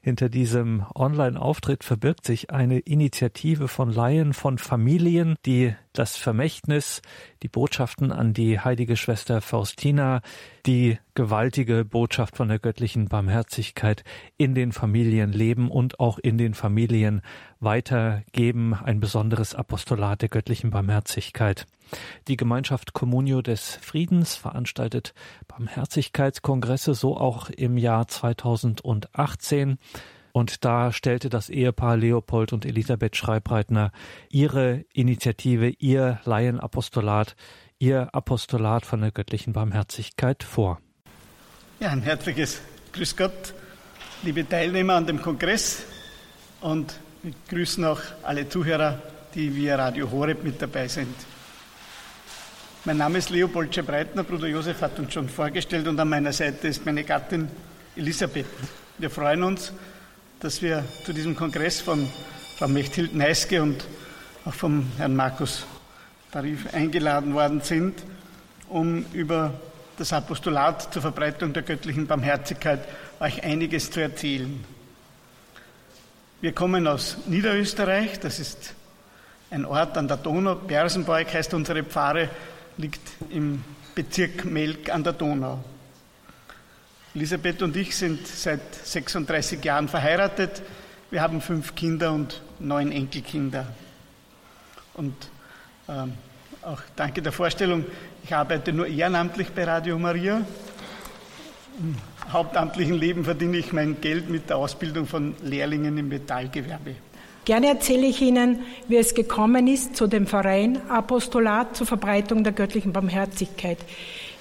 [0.00, 7.02] Hinter diesem Online-Auftritt verbirgt sich eine Initiative von Laien, von Familien, die das Vermächtnis,
[7.42, 10.20] die Botschaften an die heilige Schwester Faustina,
[10.66, 14.04] die gewaltige Botschaft von der göttlichen Barmherzigkeit
[14.36, 17.22] in den Familien leben und auch in den Familien
[17.58, 21.66] weitergeben, ein besonderes Apostolat der göttlichen Barmherzigkeit.
[22.28, 25.14] Die Gemeinschaft Communio des Friedens veranstaltet
[25.48, 29.78] Barmherzigkeitskongresse, so auch im Jahr 2018.
[30.32, 33.90] Und da stellte das Ehepaar Leopold und Elisabeth Schreibreitner
[34.28, 37.36] ihre Initiative, ihr Laienapostolat,
[37.78, 40.80] ihr Apostolat von der göttlichen Barmherzigkeit vor.
[41.80, 42.60] Ja, ein herzliches
[42.92, 43.54] Grüß Gott,
[44.22, 45.84] liebe Teilnehmer an dem Kongress
[46.60, 49.02] und wir grüßen auch alle Zuhörer,
[49.34, 51.14] die via Radio Horeb mit dabei sind.
[52.86, 56.68] Mein Name ist Leopold Schreibreitner, Bruder Josef hat uns schon vorgestellt und an meiner Seite
[56.68, 57.48] ist meine Gattin
[57.96, 58.46] Elisabeth.
[58.98, 59.72] Wir freuen uns,
[60.38, 62.08] dass wir zu diesem Kongress von
[62.56, 63.84] Frau Mechthild Neiske und
[64.44, 65.66] auch vom Herrn Markus
[66.30, 68.04] Tarif eingeladen worden sind,
[68.68, 69.54] um über
[69.96, 72.86] das Apostolat zur Verbreitung der göttlichen Barmherzigkeit
[73.18, 74.64] euch einiges zu erzählen.
[76.40, 78.74] Wir kommen aus Niederösterreich, das ist
[79.50, 80.54] ein Ort an der Donau.
[80.54, 82.28] Bersenbeug heißt unsere Pfarre,
[82.78, 83.62] liegt im
[83.94, 85.64] Bezirk Melk an der Donau.
[87.14, 90.62] Elisabeth und ich sind seit 36 Jahren verheiratet.
[91.10, 93.66] Wir haben fünf Kinder und neun Enkelkinder.
[94.94, 95.14] Und
[95.88, 96.12] ähm,
[96.62, 97.86] auch danke der Vorstellung,
[98.22, 100.44] ich arbeite nur ehrenamtlich bei Radio Maria.
[101.78, 101.96] Im
[102.30, 106.96] hauptamtlichen Leben verdiene ich mein Geld mit der Ausbildung von Lehrlingen im Metallgewerbe.
[107.46, 108.58] Gerne erzähle ich Ihnen,
[108.88, 113.78] wie es gekommen ist zu dem Verein Apostolat zur Verbreitung der göttlichen Barmherzigkeit.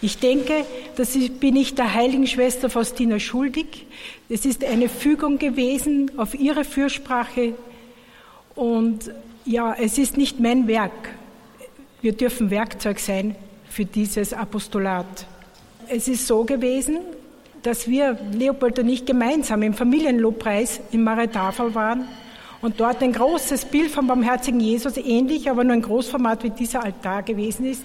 [0.02, 3.86] Ich denke, das bin ich der heiligen Schwester Faustina schuldig.
[4.28, 7.54] Es ist eine Fügung gewesen auf ihre Fürsprache.
[8.56, 9.12] Und
[9.46, 11.10] ja, es ist nicht mein Werk.
[12.02, 13.36] Wir dürfen Werkzeug sein
[13.70, 15.28] für dieses Apostolat.
[15.90, 17.02] Es ist so gewesen,
[17.62, 22.08] dass wir, Leopold und ich, gemeinsam im Familienlobpreis in Maretafel waren
[22.66, 26.84] und dort ein großes Bild vom barmherzigen Jesus, ähnlich, aber nur ein Großformat wie dieser
[26.84, 27.84] Altar gewesen ist.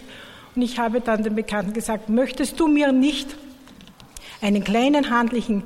[0.56, 3.36] Und ich habe dann den Bekannten gesagt, möchtest du mir nicht
[4.40, 5.64] einen kleinen handlichen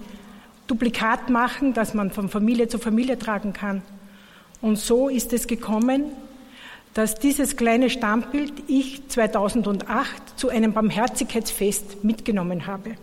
[0.67, 3.83] Duplikat machen, das man von Familie zu Familie tragen kann?
[4.61, 6.07] Und so ist es gekommen,
[6.93, 12.97] dass dieses kleine Stammbild ich 2008 zu einem Barmherzigkeitsfest mitgenommen habe.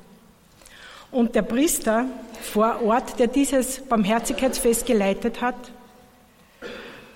[1.10, 2.04] Und der Priester
[2.42, 5.56] vor Ort, der dieses Barmherzigkeitsfest geleitet hat,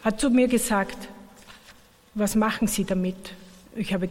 [0.06, 1.10] hat zu mir gesagt,
[2.14, 3.16] was machen Sie damit?
[3.76, 4.08] Ich habe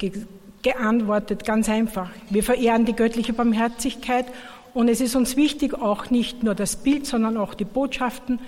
[0.61, 2.11] geantwortet, ganz einfach.
[2.29, 4.27] Wir verehren die göttliche Barmherzigkeit
[4.75, 8.41] und es ist uns wichtig, auch nicht nur das Bild, sondern auch die Botschaften,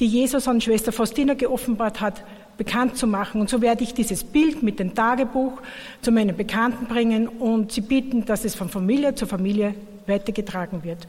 [0.00, 2.22] die Jesus an Schwester Faustina geoffenbart hat,
[2.58, 3.40] bekannt zu machen.
[3.40, 5.62] Und so werde ich dieses Bild mit dem Tagebuch
[6.02, 9.74] zu meinen Bekannten bringen und sie bitten, dass es von Familie zu Familie
[10.06, 11.06] weitergetragen wird.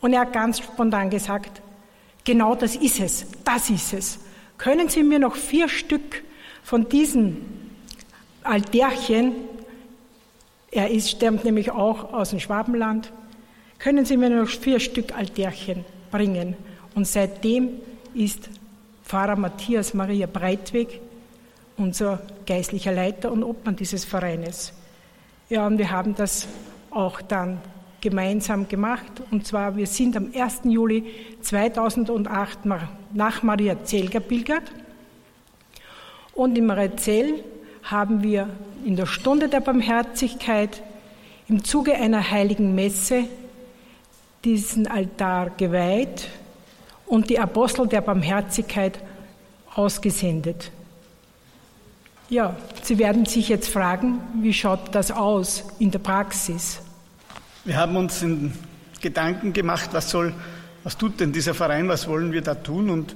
[0.00, 1.60] Und er hat ganz spontan gesagt,
[2.24, 4.18] genau das ist es, das ist es.
[4.62, 6.22] Können Sie mir noch vier Stück
[6.62, 7.36] von diesen
[8.44, 9.32] Altärchen
[10.74, 13.12] er ist, stammt nämlich auch aus dem Schwabenland.
[13.78, 16.56] Können Sie mir noch vier Stück Altärchen bringen?
[16.94, 17.68] Und seitdem
[18.14, 18.48] ist
[19.04, 21.00] Pfarrer Matthias Maria Breitweg
[21.76, 24.72] unser geistlicher Leiter und Obmann dieses Vereines.
[25.50, 26.48] Ja, und wir haben das
[26.90, 27.60] auch dann
[28.00, 29.22] gemeinsam gemacht.
[29.30, 30.60] Und zwar, wir sind am 1.
[30.64, 31.04] Juli
[31.42, 32.64] 2008
[33.14, 34.64] nach Mariazell gepilgert.
[36.34, 37.44] Und in Mariazell
[37.82, 38.48] haben wir
[38.84, 40.82] in der Stunde der Barmherzigkeit
[41.48, 43.24] im Zuge einer heiligen Messe
[44.44, 46.28] diesen Altar geweiht
[47.06, 48.98] und die Apostel der Barmherzigkeit
[49.74, 50.70] ausgesendet.
[52.28, 56.80] Ja, Sie werden sich jetzt fragen, wie schaut das aus in der Praxis?
[57.64, 58.52] Wir haben uns in
[59.00, 60.32] Gedanken gemacht, was soll,
[60.84, 62.90] was tut denn dieser Verein, was wollen wir da tun?
[62.90, 63.14] Und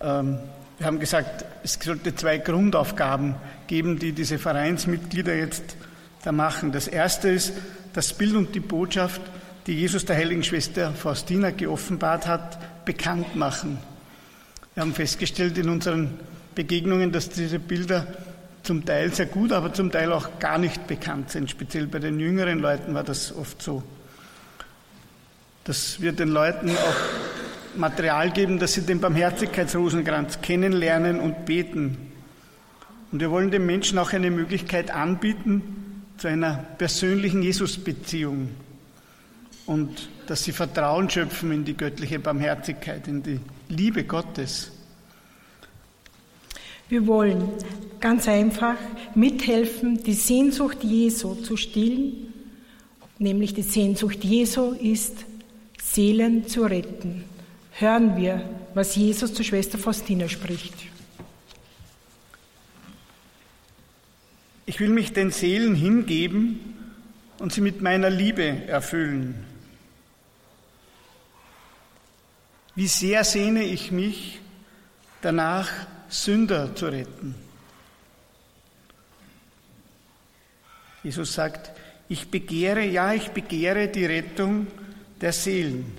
[0.00, 0.38] ähm,
[0.78, 3.34] wir haben gesagt, es sollte zwei Grundaufgaben
[3.66, 5.76] geben, die diese Vereinsmitglieder jetzt
[6.24, 6.72] da machen.
[6.72, 7.52] Das erste ist,
[7.92, 9.20] das Bild und die Botschaft
[9.66, 13.78] die Jesus der heiligen Schwester Faustina geoffenbart hat, bekannt machen.
[14.74, 16.18] Wir haben festgestellt in unseren
[16.54, 18.06] Begegnungen, dass diese Bilder
[18.62, 21.50] zum Teil sehr gut, aber zum Teil auch gar nicht bekannt sind.
[21.50, 23.82] Speziell bei den jüngeren Leuten war das oft so.
[25.64, 31.96] Dass wir den Leuten auch Material geben, dass sie den Barmherzigkeitsrosenkranz kennenlernen und beten.
[33.12, 38.50] Und wir wollen den Menschen auch eine Möglichkeit anbieten zu einer persönlichen Jesusbeziehung
[39.66, 44.72] und dass sie Vertrauen schöpfen in die göttliche Barmherzigkeit, in die Liebe Gottes.
[46.88, 47.48] Wir wollen
[48.00, 48.74] ganz einfach
[49.14, 52.32] mithelfen, die Sehnsucht Jesu zu stillen,
[53.18, 55.24] nämlich die Sehnsucht Jesu ist,
[55.82, 57.24] Seelen zu retten.
[57.72, 60.74] Hören wir, was Jesus zur Schwester Faustina spricht.
[64.66, 66.60] Ich will mich den Seelen hingeben
[67.38, 69.46] und sie mit meiner Liebe erfüllen.
[72.74, 74.40] Wie sehr sehne ich mich
[75.22, 75.68] danach,
[76.08, 77.34] Sünder zu retten.
[81.02, 81.70] Jesus sagt,
[82.08, 84.66] ich begehre, ja, ich begehre die Rettung
[85.20, 85.96] der Seelen.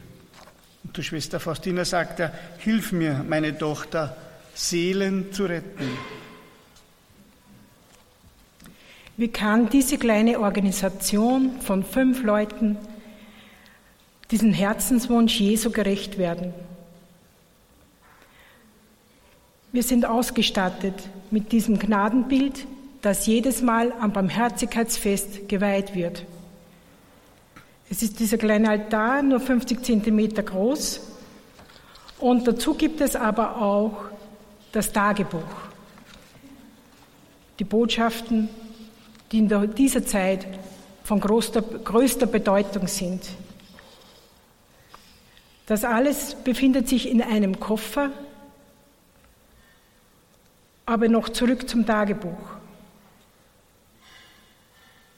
[0.84, 4.16] Und die Schwester Faustina sagt er, hilf mir, meine Tochter,
[4.54, 5.90] Seelen zu retten.
[9.18, 12.78] Wie kann diese kleine Organisation von fünf Leuten
[14.32, 16.54] diesen Herzenswunsch Jesu gerecht werden?
[19.72, 20.96] Wir sind ausgestattet
[21.30, 22.66] mit diesem Gnadenbild,
[23.02, 26.26] das jedes Mal am Barmherzigkeitsfest geweiht wird.
[27.92, 31.02] Es ist dieser kleine Altar, nur 50 Zentimeter groß.
[32.20, 34.06] Und dazu gibt es aber auch
[34.72, 35.42] das Tagebuch.
[37.60, 38.48] Die Botschaften,
[39.34, 40.48] die in dieser Zeit
[41.04, 43.26] von größter, größter Bedeutung sind.
[45.66, 48.12] Das alles befindet sich in einem Koffer,
[50.86, 52.56] aber noch zurück zum Tagebuch.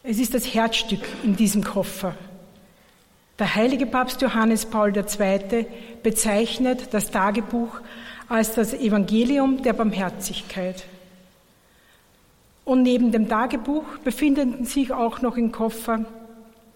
[0.01, 2.15] Es ist das Herzstück in diesem Koffer.
[3.43, 5.65] Der heilige Papst Johannes Paul II.
[6.01, 7.81] bezeichnet das Tagebuch
[8.29, 10.85] als das Evangelium der Barmherzigkeit.
[12.63, 16.05] Und neben dem Tagebuch befinden sich auch noch im Koffer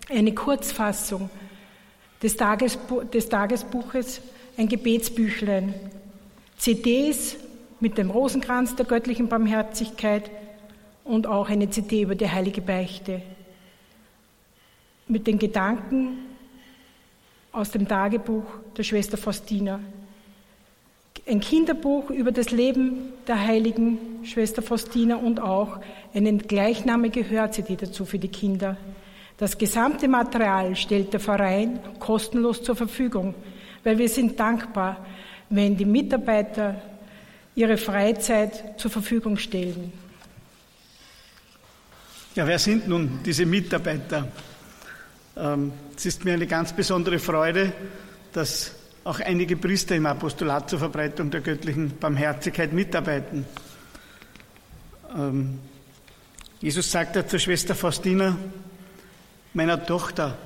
[0.09, 1.29] eine Kurzfassung
[2.21, 4.19] des, Tagesbu des Tagesbuches,
[4.57, 5.73] ein Gebetsbüchlein,
[6.57, 7.37] CDs
[7.79, 10.29] mit dem Rosenkranz der göttlichen Barmherzigkeit
[11.05, 13.21] und auch eine CD über die heilige Beichte.
[15.07, 16.35] Mit den Gedanken
[17.57, 18.45] aus dem Tagebuch
[18.77, 19.79] der Schwester Faustina.
[21.27, 25.79] Ein Kinderbuch über das Leben der heiligen Schwester Faustina und auch
[26.13, 28.77] eine gleichnamige Hör-CD dazu für die Kinder.
[29.37, 33.33] Das gesamte Material stellt der Verein kostenlos zur Verfügung,
[33.83, 35.05] weil wir sind dankbar,
[35.49, 36.79] wenn die Mitarbeiter
[37.55, 39.91] ihre Freizeit zur Verfügung stellen.
[42.35, 44.27] Ja, wer sind nun diese Mitarbeiter?
[45.37, 47.71] Ähm, es ist mir eine ganz besondere Freude,
[48.33, 48.71] dass
[49.03, 53.45] auch einige Priester im Apostolat zur Verbreitung der göttlichen Barmherzigkeit mitarbeiten.
[55.15, 55.59] Ähm,
[56.59, 58.35] Jesus sagte zur Schwester Faustina,
[59.53, 60.37] meiner Tochter,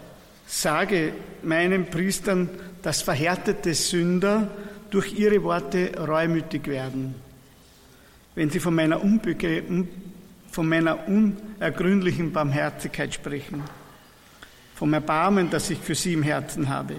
[0.46, 2.50] sage meinen Priestern,
[2.82, 4.50] dass verhärtete Sünder
[4.90, 7.16] durch ihre Worte reumütig werden.
[8.36, 9.00] Wenn sie von meiner,
[10.50, 13.64] von meiner unergründlichen Barmherzigkeit sprechen,
[14.82, 16.96] vom Erbarmen, das ich für sie im Herzen habe.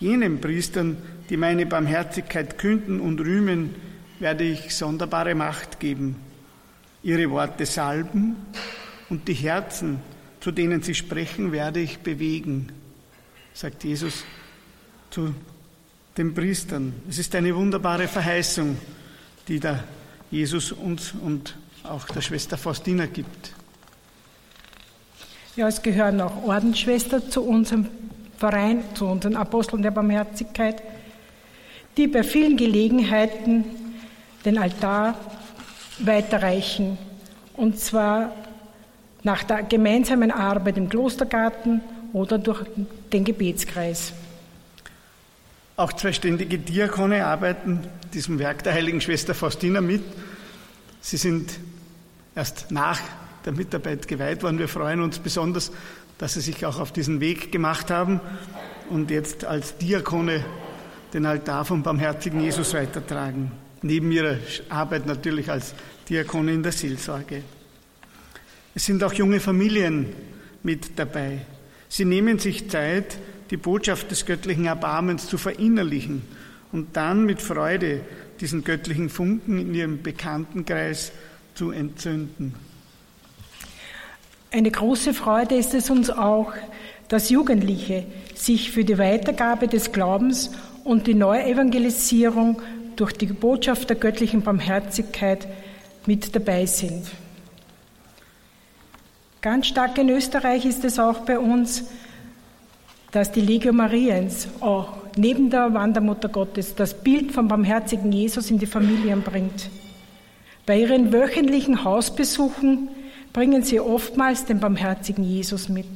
[0.00, 0.96] Jenen Priestern,
[1.30, 3.76] die meine Barmherzigkeit künden und rühmen,
[4.18, 6.16] werde ich sonderbare Macht geben,
[7.04, 8.34] ihre Worte salben
[9.08, 10.00] und die Herzen,
[10.40, 12.72] zu denen sie sprechen, werde ich bewegen,
[13.54, 14.24] sagt Jesus
[15.10, 15.32] zu
[16.16, 16.92] den Priestern.
[17.08, 18.78] Es ist eine wunderbare Verheißung,
[19.46, 19.84] die da
[20.32, 23.54] Jesus uns und auch der Schwester Faustina gibt.
[25.58, 27.88] Ja, es gehören auch Ordensschwestern zu unserem
[28.36, 30.80] Verein, zu unseren Aposteln der Barmherzigkeit,
[31.96, 33.64] die bei vielen Gelegenheiten
[34.44, 35.18] den Altar
[35.98, 36.96] weiterreichen.
[37.54, 38.36] Und zwar
[39.24, 41.80] nach der gemeinsamen Arbeit im Klostergarten
[42.12, 42.62] oder durch
[43.12, 44.12] den Gebetskreis.
[45.74, 47.80] Auch zwei ständige Diakone arbeiten
[48.14, 50.04] diesem Werk der heiligen Schwester Faustina mit.
[51.00, 51.58] Sie sind
[52.36, 53.00] erst nach
[53.48, 54.58] der Mitarbeit geweiht worden.
[54.58, 55.72] Wir freuen uns besonders,
[56.18, 58.20] dass sie sich auch auf diesen Weg gemacht haben
[58.90, 60.44] und jetzt als Diakone
[61.14, 63.50] den Altar vom barmherzigen Jesus weitertragen.
[63.80, 64.36] Neben ihrer
[64.68, 65.74] Arbeit natürlich als
[66.10, 67.42] Diakone in der Seelsorge.
[68.74, 70.12] Es sind auch junge Familien
[70.62, 71.38] mit dabei.
[71.88, 73.16] Sie nehmen sich Zeit,
[73.50, 76.20] die Botschaft des göttlichen Erbarmens zu verinnerlichen
[76.70, 78.02] und dann mit Freude
[78.42, 81.12] diesen göttlichen Funken in ihrem Bekanntenkreis
[81.54, 82.67] zu entzünden.
[84.50, 86.52] Eine große Freude ist es uns auch,
[87.08, 90.50] dass Jugendliche sich für die Weitergabe des Glaubens
[90.84, 92.62] und die Neuevangelisierung
[92.96, 95.46] durch die Botschaft der göttlichen Barmherzigkeit
[96.06, 97.06] mit dabei sind.
[99.42, 101.84] Ganz stark in Österreich ist es auch bei uns,
[103.12, 108.58] dass die Legio Mariens auch neben der Wandermutter Gottes das Bild vom barmherzigen Jesus in
[108.58, 109.68] die Familien bringt.
[110.64, 112.88] Bei ihren wöchentlichen Hausbesuchen
[113.32, 115.86] bringen sie oftmals den barmherzigen Jesus mit.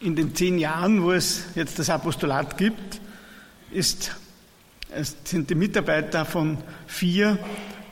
[0.00, 3.00] In den zehn Jahren, wo es jetzt das Apostolat gibt,
[3.70, 4.12] ist,
[5.24, 7.38] sind die Mitarbeiter von vier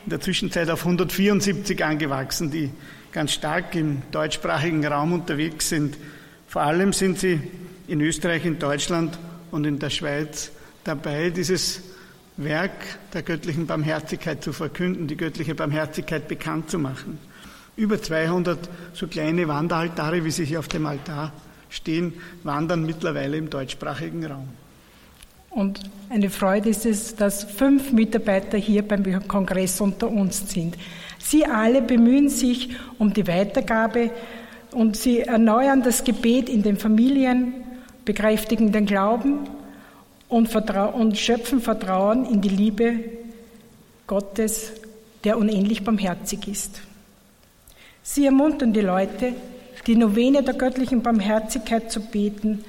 [0.05, 2.71] in der Zwischenzeit auf 174 angewachsen, die
[3.11, 5.97] ganz stark im deutschsprachigen Raum unterwegs sind.
[6.47, 7.39] Vor allem sind sie
[7.87, 9.17] in Österreich, in Deutschland
[9.51, 10.51] und in der Schweiz
[10.83, 11.81] dabei, dieses
[12.37, 12.71] Werk
[13.13, 17.19] der göttlichen Barmherzigkeit zu verkünden, die göttliche Barmherzigkeit bekannt zu machen.
[17.75, 18.57] Über 200
[18.93, 21.31] so kleine Wanderaltare, wie sie hier auf dem Altar
[21.69, 22.13] stehen,
[22.43, 24.47] wandern mittlerweile im deutschsprachigen Raum.
[25.49, 30.77] Und eine Freude ist es, dass fünf Mitarbeiter hier beim Kongress unter uns sind.
[31.19, 34.11] Sie alle bemühen sich um die Weitergabe
[34.71, 37.53] und sie erneuern das Gebet in den Familien,
[38.03, 39.47] bekräftigen den Glauben
[40.27, 42.99] und, und schöpfen Vertrauen in die Liebe
[44.07, 44.73] Gottes,
[45.23, 46.81] der unendlich barmherzig ist.
[48.03, 49.33] Sie ermuntern die Leute,
[49.87, 52.63] die Novene der göttlichen Barmherzigkeit zu beten.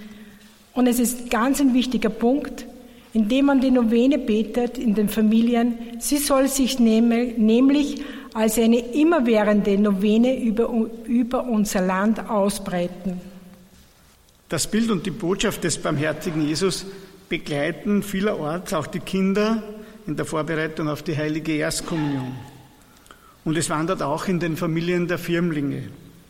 [0.73, 2.67] Und es ist ganz ein wichtiger Punkt,
[3.13, 5.79] indem man die Novene betet in den Familien.
[5.99, 10.69] Sie soll sich nämlich als eine immerwährende Novene über,
[11.07, 13.21] über unser Land ausbreiten.
[14.49, 16.87] Das Bild und die Botschaft des barmherzigen Jesus
[17.29, 19.63] begleiten vielerorts auch die Kinder
[20.07, 22.54] in der Vorbereitung auf die heilige Erstkommunion.
[23.45, 25.83] Und es wandert auch in den Familien der Firmlinge.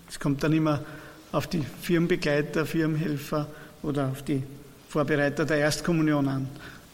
[0.08, 0.84] Es kommt dann immer
[1.32, 3.46] auf die Firmenbegleiter, Firmenhelfer
[3.82, 4.42] oder auf die
[4.88, 6.48] Vorbereiter der Erstkommunion an.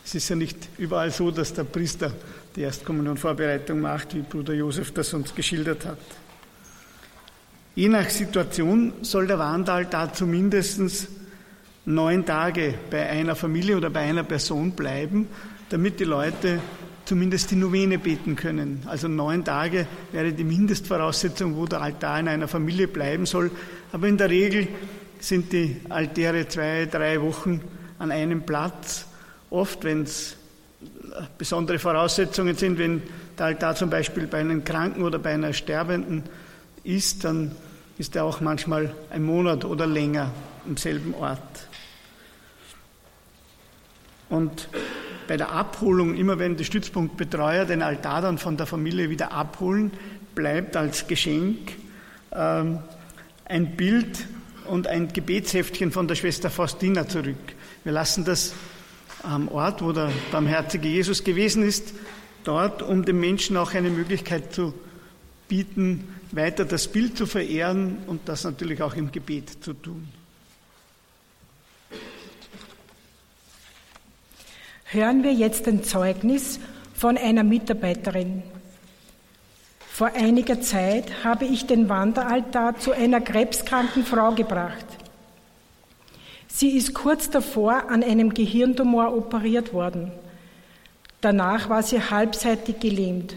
[0.05, 2.13] Es ist ja nicht überall so, dass der Priester
[2.57, 5.99] die Erstkommunionvorbereitung macht, wie Bruder Josef das uns geschildert hat.
[7.75, 11.09] Je nach Situation soll der Wandaltar zumindest
[11.85, 15.29] neun Tage bei einer Familie oder bei einer Person bleiben,
[15.69, 16.61] damit die Leute
[17.11, 18.85] zumindest die Novene beten können.
[18.87, 23.51] Also neun Tage wäre die Mindestvoraussetzung, wo der Altar in einer Familie bleiben soll.
[23.91, 24.69] Aber in der Regel
[25.19, 27.63] sind die Altäre zwei, drei Wochen
[27.99, 29.07] an einem Platz.
[29.51, 30.37] Oft, wenn es
[31.37, 33.03] besondere Voraussetzungen sind, wenn
[33.37, 36.23] der Altar zum Beispiel bei einem Kranken oder bei einer Sterbenden
[36.85, 37.57] ist, dann
[37.99, 40.31] ist er auch manchmal ein Monat oder länger
[40.65, 41.67] im selben Ort.
[44.29, 44.69] Und
[45.31, 49.93] bei der Abholung, immer wenn die Stützpunktbetreuer den Altar dann von der Familie wieder abholen,
[50.35, 51.71] bleibt als Geschenk
[52.33, 52.81] ähm,
[53.45, 54.27] ein Bild
[54.67, 57.37] und ein Gebetsheftchen von der Schwester Faustina zurück.
[57.85, 58.55] Wir lassen das
[59.23, 61.95] am Ort, wo der barmherzige Jesus gewesen ist,
[62.43, 64.75] dort, um den Menschen auch eine Möglichkeit zu
[65.47, 70.09] bieten, weiter das Bild zu verehren und das natürlich auch im Gebet zu tun.
[74.93, 76.59] Hören wir jetzt ein Zeugnis
[76.95, 78.43] von einer Mitarbeiterin.
[79.89, 84.85] Vor einiger Zeit habe ich den Wanderaltar zu einer krebskranken Frau gebracht.
[86.49, 90.11] Sie ist kurz davor an einem Gehirntumor operiert worden.
[91.21, 93.37] Danach war sie halbseitig gelähmt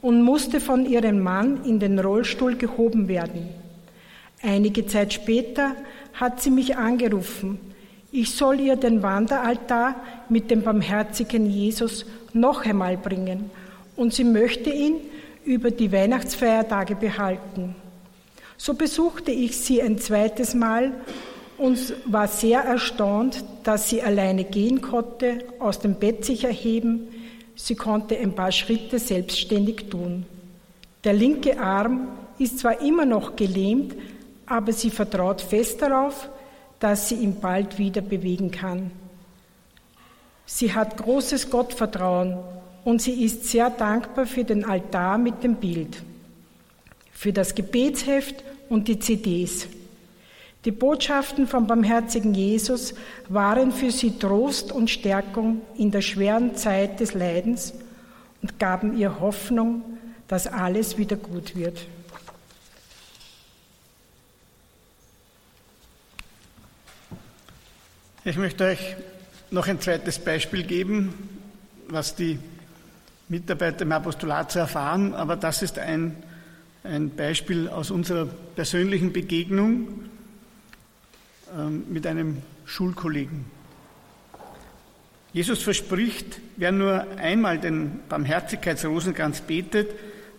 [0.00, 3.50] und musste von ihrem Mann in den Rollstuhl gehoben werden.
[4.42, 5.76] Einige Zeit später
[6.14, 7.73] hat sie mich angerufen.
[8.16, 9.96] Ich soll ihr den Wanderaltar
[10.28, 13.50] mit dem barmherzigen Jesus noch einmal bringen
[13.96, 14.98] und sie möchte ihn
[15.44, 17.74] über die Weihnachtsfeiertage behalten.
[18.56, 20.92] So besuchte ich sie ein zweites Mal
[21.58, 27.08] und war sehr erstaunt, dass sie alleine gehen konnte, aus dem Bett sich erheben.
[27.56, 30.24] Sie konnte ein paar Schritte selbstständig tun.
[31.02, 32.06] Der linke Arm
[32.38, 33.96] ist zwar immer noch gelähmt,
[34.46, 36.28] aber sie vertraut fest darauf,
[36.80, 38.90] dass sie ihn bald wieder bewegen kann.
[40.46, 42.36] Sie hat großes Gottvertrauen
[42.84, 46.02] und sie ist sehr dankbar für den Altar mit dem Bild,
[47.12, 49.68] für das Gebetsheft und die CDs.
[50.64, 52.94] Die Botschaften vom barmherzigen Jesus
[53.28, 57.74] waren für sie Trost und Stärkung in der schweren Zeit des Leidens
[58.40, 59.82] und gaben ihr Hoffnung,
[60.26, 61.86] dass alles wieder gut wird.
[68.26, 68.96] Ich möchte euch
[69.50, 71.12] noch ein zweites Beispiel geben,
[71.88, 72.38] was die
[73.28, 76.16] Mitarbeiter im Apostolat zu erfahren, aber das ist ein,
[76.84, 80.06] ein Beispiel aus unserer persönlichen Begegnung
[81.54, 83.44] ähm, mit einem Schulkollegen.
[85.34, 89.90] Jesus verspricht, wer nur einmal den Barmherzigkeitsrosenkranz betet,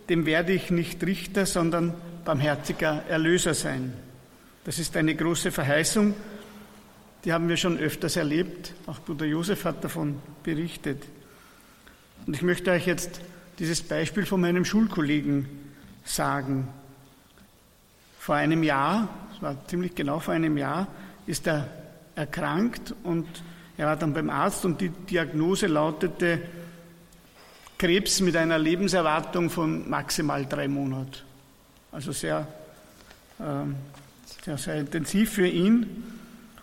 [0.08, 3.92] dem werde ich nicht Richter, sondern barmherziger Erlöser sein.
[4.64, 6.14] Das ist eine große Verheißung,
[7.26, 8.72] die haben wir schon öfters erlebt.
[8.86, 11.02] Auch Bruder Josef hat davon berichtet.
[12.24, 13.20] Und ich möchte euch jetzt
[13.58, 15.48] dieses Beispiel von meinem Schulkollegen
[16.04, 16.68] sagen.
[18.20, 20.86] Vor einem Jahr, es war ziemlich genau vor einem Jahr,
[21.26, 21.68] ist er
[22.14, 23.26] erkrankt und
[23.76, 26.40] er war dann beim Arzt und die Diagnose lautete
[27.76, 31.16] Krebs mit einer Lebenserwartung von maximal drei Monaten.
[31.90, 32.46] Also sehr,
[33.40, 33.44] äh,
[34.44, 36.15] sehr, sehr intensiv für ihn.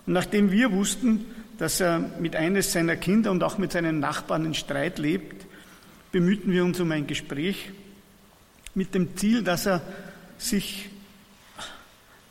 [0.06, 1.26] Und nachdem wir wussten,
[1.58, 5.46] dass er mit eines seiner Kinder und auch mit seinen Nachbarn in Streit lebt,
[6.12, 7.72] bemühten wir uns um ein Gespräch
[8.76, 9.82] mit dem Ziel, dass er
[10.38, 10.90] sich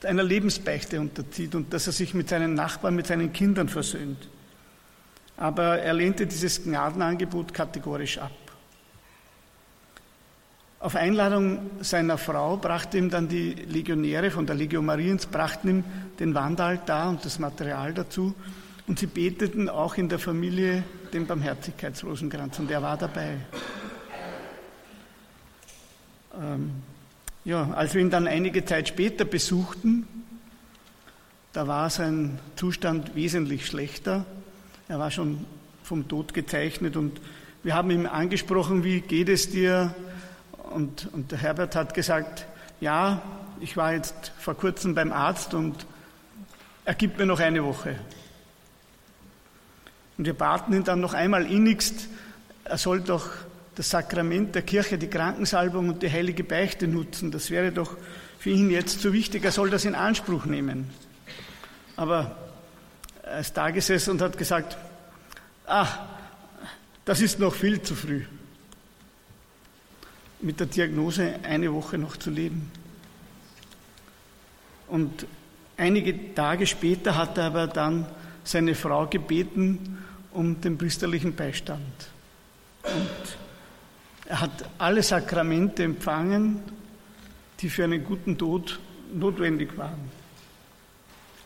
[0.05, 4.29] einer Lebensbeichte unterzieht und dass er sich mit seinen Nachbarn, mit seinen Kindern versöhnt.
[5.37, 8.33] Aber er lehnte dieses Gnadenangebot kategorisch ab.
[10.83, 15.85] Auf Einladung seiner Frau brachte ihm dann die Legionäre von der Legion Mariens, brachten ihm
[16.19, 18.35] den Wandaltar und das Material dazu.
[18.89, 23.37] Und sie beteten auch in der Familie den Barmherzigkeitsrosenkranz und er war dabei.
[26.37, 26.73] Ähm,
[27.45, 30.09] ja, als wir ihn dann einige Zeit später besuchten,
[31.53, 34.27] da war sein Zustand wesentlich schlechter.
[34.89, 35.45] Er war schon
[35.85, 37.21] vom Tod gezeichnet und
[37.63, 39.95] wir haben ihn angesprochen, wie geht es dir?
[40.75, 42.47] Und, und Herbert hat gesagt,
[42.81, 43.23] ja,
[43.61, 45.87] ich war jetzt vor kurzem beim Arzt und
[46.85, 47.97] er gibt mir noch eine Woche.
[50.19, 52.09] Und wir baten ihn dann noch einmal innigst,
[52.65, 53.29] er soll doch
[53.75, 57.31] das Sakrament der Kirche, die Krankensalbung und die heilige Beichte nutzen.
[57.31, 57.97] Das wäre doch
[58.39, 60.91] für ihn jetzt so wichtig, er soll das in Anspruch nehmen.
[61.97, 62.37] Aber
[63.23, 64.77] er ist da gesessen und hat gesagt,
[65.67, 66.01] ach,
[67.05, 68.25] das ist noch viel zu früh
[70.43, 72.71] mit der Diagnose eine Woche noch zu leben.
[74.89, 75.27] Und
[75.77, 78.07] einige Tage später hat er aber dann
[78.45, 79.99] seine Frau gebeten
[80.33, 82.11] um den priesterlichen Beistand.
[82.83, 83.37] Und
[84.27, 86.63] er hat alle Sakramente empfangen,
[87.61, 88.81] die für einen guten Tod
[89.13, 90.11] notwendig waren.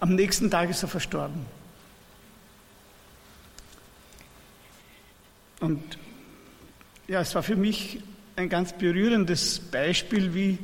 [0.00, 1.44] Am nächsten Tag ist er verstorben.
[5.60, 5.98] Und
[7.08, 8.00] ja, es war für mich
[8.36, 10.58] ein ganz berührendes Beispiel, wie,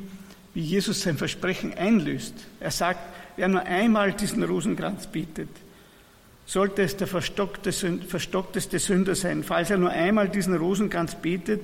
[0.55, 2.35] wie Jesus sein Versprechen einlöst.
[2.61, 3.01] Er sagt,
[3.37, 5.49] wer nur einmal diesen Rosenkranz bietet,
[6.45, 9.43] sollte es der verstockteste Sünder sein.
[9.43, 11.63] Falls er nur einmal diesen Rosenkranz betet,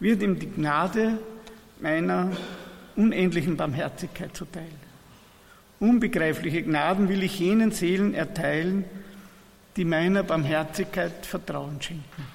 [0.00, 1.18] wird ihm die Gnade
[1.80, 2.30] meiner
[2.96, 4.70] unendlichen Barmherzigkeit zuteil.
[5.78, 8.84] Unbegreifliche Gnaden will ich jenen Seelen erteilen,
[9.76, 12.26] die meiner Barmherzigkeit Vertrauen schenken.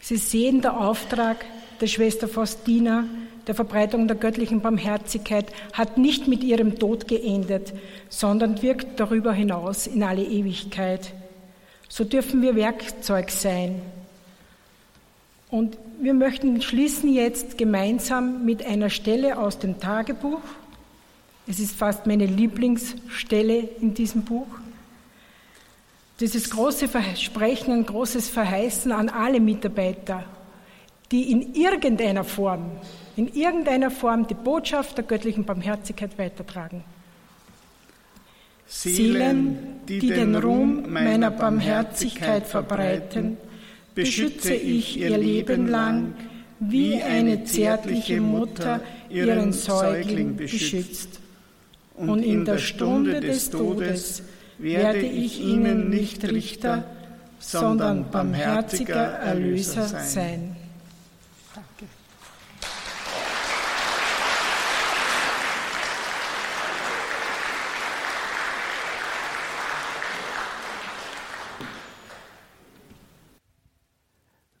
[0.00, 1.44] Sie sehen der Auftrag
[1.80, 3.04] der Schwester Faustina
[3.48, 7.72] der Verbreitung der göttlichen Barmherzigkeit hat nicht mit ihrem Tod geendet,
[8.10, 11.14] sondern wirkt darüber hinaus in alle Ewigkeit.
[11.88, 13.80] So dürfen wir Werkzeug sein.
[15.50, 20.42] Und wir möchten schließen jetzt gemeinsam mit einer Stelle aus dem Tagebuch.
[21.46, 24.46] Es ist fast meine Lieblingsstelle in diesem Buch.
[26.20, 30.24] Dieses große Versprechen, ein großes Verheißen an alle Mitarbeiter,
[31.10, 32.70] die in irgendeiner Form,
[33.16, 36.84] in irgendeiner Form die Botschaft der göttlichen Barmherzigkeit weitertragen.
[38.66, 43.38] Seelen, die, die den Ruhm meiner Barmherzigkeit verbreiten,
[43.94, 46.14] beschütze ich ihr Leben lang,
[46.60, 51.20] wie eine zärtliche Mutter ihren Säugling beschützt.
[51.96, 54.22] Und in der Stunde des Todes
[54.58, 56.84] werde ich ihnen nicht Richter,
[57.38, 60.57] sondern barmherziger Erlöser sein.